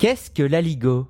Qu'est-ce 0.00 0.30
que 0.30 0.42
l'aligot? 0.42 1.06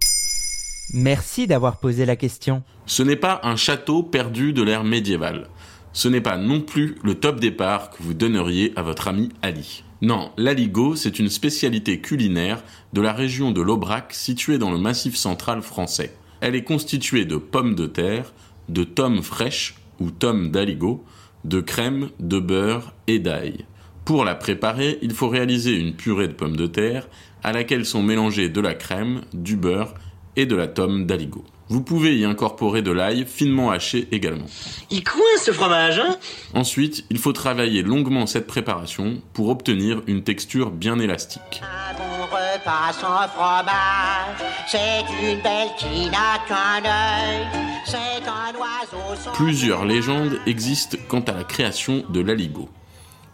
Merci 0.92 1.46
d'avoir 1.46 1.78
posé 1.78 2.04
la 2.06 2.16
question. 2.16 2.64
Ce 2.86 3.04
n'est 3.04 3.14
pas 3.14 3.40
un 3.44 3.54
château 3.54 4.02
perdu 4.02 4.52
de 4.52 4.64
l'ère 4.64 4.82
médiévale. 4.82 5.46
Ce 5.92 6.08
n'est 6.08 6.20
pas 6.20 6.36
non 6.36 6.60
plus 6.60 6.96
le 7.04 7.14
top 7.14 7.38
départ 7.38 7.90
que 7.90 8.02
vous 8.02 8.14
donneriez 8.14 8.72
à 8.74 8.82
votre 8.82 9.06
ami 9.06 9.28
Ali. 9.42 9.84
Non, 10.02 10.32
l'aligot, 10.36 10.96
c'est 10.96 11.20
une 11.20 11.28
spécialité 11.28 12.00
culinaire 12.00 12.64
de 12.92 13.00
la 13.00 13.12
région 13.12 13.52
de 13.52 13.60
l'Aubrac 13.60 14.12
située 14.12 14.58
dans 14.58 14.72
le 14.72 14.78
massif 14.78 15.14
central 15.14 15.62
français. 15.62 16.16
Elle 16.40 16.56
est 16.56 16.64
constituée 16.64 17.24
de 17.24 17.36
pommes 17.36 17.76
de 17.76 17.86
terre, 17.86 18.32
de 18.68 18.82
tomes 18.82 19.22
fraîches 19.22 19.76
ou 20.00 20.10
tomes 20.10 20.50
d'aligot, 20.50 21.04
de 21.44 21.60
crème, 21.60 22.10
de 22.18 22.40
beurre 22.40 22.92
et 23.06 23.20
d'ail. 23.20 23.66
Pour 24.04 24.24
la 24.24 24.34
préparer, 24.34 24.98
il 25.02 25.12
faut 25.12 25.28
réaliser 25.28 25.76
une 25.76 25.94
purée 25.94 26.28
de 26.28 26.32
pommes 26.32 26.56
de 26.56 26.66
terre 26.66 27.08
à 27.42 27.52
laquelle 27.52 27.84
sont 27.84 28.02
mélangés 28.02 28.48
de 28.48 28.60
la 28.60 28.74
crème, 28.74 29.22
du 29.32 29.56
beurre 29.56 29.94
et 30.36 30.46
de 30.46 30.56
la 30.56 30.66
tome 30.66 31.06
d'aligot. 31.06 31.44
Vous 31.68 31.82
pouvez 31.82 32.18
y 32.18 32.24
incorporer 32.24 32.82
de 32.82 32.90
l'ail 32.90 33.24
finement 33.26 33.70
haché 33.70 34.08
également. 34.10 34.46
Il 34.90 35.04
coince 35.04 35.44
ce 35.44 35.52
fromage, 35.52 36.00
hein? 36.00 36.16
Ensuite, 36.52 37.04
il 37.10 37.18
faut 37.18 37.32
travailler 37.32 37.82
longuement 37.82 38.26
cette 38.26 38.48
préparation 38.48 39.22
pour 39.32 39.50
obtenir 39.50 40.02
une 40.08 40.24
texture 40.24 40.72
bien 40.72 40.98
élastique. 40.98 41.62
Un 41.62 41.94
bon 41.96 42.24
repas 42.24 42.92
sans 42.92 43.28
fromage, 43.28 44.42
c'est 44.66 45.04
une 45.22 45.40
belle 45.42 45.68
qui 45.78 46.10
n'a 46.10 46.40
qu'un 46.48 46.84
œil, 46.84 47.46
c'est 47.86 48.26
un 48.26 48.52
oiseau 48.58 49.14
sans... 49.22 49.30
Plusieurs 49.32 49.84
légendes 49.84 50.40
existent 50.46 50.98
quant 51.06 51.20
à 51.20 51.32
la 51.32 51.44
création 51.44 52.02
de 52.08 52.20
l'aligot, 52.20 52.68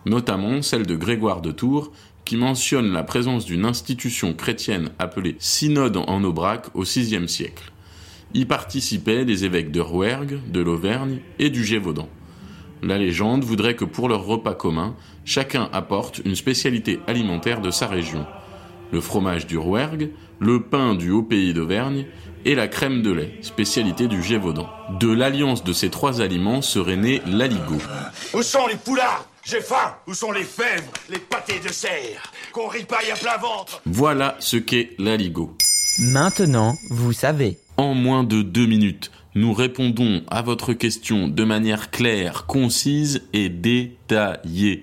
notamment 0.06 0.62
celle 0.62 0.86
de 0.86 0.96
Grégoire 0.96 1.42
de 1.42 1.52
Tours 1.52 1.92
qui 2.24 2.36
mentionne 2.36 2.92
la 2.92 3.02
présence 3.02 3.44
d'une 3.44 3.64
institution 3.64 4.34
chrétienne 4.34 4.90
appelée 4.98 5.36
Synode 5.38 5.96
en 5.96 6.24
Aubrac 6.24 6.66
au 6.74 6.82
VIe 6.82 7.28
siècle. 7.28 7.70
Y 8.34 8.44
participaient 8.46 9.24
des 9.24 9.44
évêques 9.44 9.70
de 9.70 9.80
Rouergue, 9.80 10.40
de 10.50 10.60
l'Auvergne 10.60 11.20
et 11.38 11.50
du 11.50 11.64
Gévaudan. 11.64 12.08
La 12.82 12.98
légende 12.98 13.44
voudrait 13.44 13.76
que 13.76 13.84
pour 13.84 14.08
leur 14.08 14.24
repas 14.24 14.54
commun, 14.54 14.94
chacun 15.24 15.68
apporte 15.72 16.20
une 16.24 16.34
spécialité 16.34 17.00
alimentaire 17.06 17.60
de 17.60 17.70
sa 17.70 17.86
région. 17.86 18.26
Le 18.92 19.00
fromage 19.00 19.46
du 19.46 19.58
Rouergue, 19.58 20.10
le 20.38 20.62
pain 20.62 20.94
du 20.94 21.10
haut 21.10 21.22
pays 21.22 21.52
d'Auvergne 21.54 22.06
et 22.44 22.54
la 22.54 22.68
crème 22.68 23.02
de 23.02 23.10
lait, 23.10 23.38
spécialité 23.42 24.06
du 24.06 24.22
Gévaudan. 24.22 24.68
De 25.00 25.10
l'alliance 25.12 25.64
de 25.64 25.72
ces 25.72 25.90
trois 25.90 26.20
aliments 26.20 26.62
serait 26.62 26.96
né 26.96 27.20
l'aligot. 27.26 27.80
Où 28.34 28.42
sont 28.42 28.66
les 28.68 28.76
poulards? 28.76 29.28
J'ai 29.44 29.60
faim 29.60 29.94
Où 30.08 30.14
sont 30.14 30.32
les 30.32 30.42
fèves 30.42 30.88
Les 31.08 31.18
pâtés 31.18 31.60
de 31.64 31.72
serre? 31.72 32.32
Qu'on 32.52 32.66
ripaille 32.68 33.10
à 33.12 33.16
plein 33.16 33.36
ventre 33.36 33.80
Voilà 33.86 34.36
ce 34.40 34.56
qu'est 34.56 34.90
l'aligot. 34.98 35.56
Maintenant, 35.98 36.74
vous 36.90 37.12
savez. 37.12 37.58
En 37.76 37.94
moins 37.94 38.24
de 38.24 38.42
deux 38.42 38.66
minutes, 38.66 39.10
nous 39.34 39.52
répondons 39.52 40.22
à 40.28 40.42
votre 40.42 40.72
question 40.72 41.28
de 41.28 41.44
manière 41.44 41.90
claire, 41.90 42.46
concise 42.46 43.22
et 43.32 43.48
détaillée. 43.48 44.82